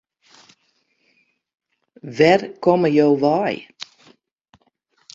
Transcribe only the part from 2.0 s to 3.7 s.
Wêr komme jo wei?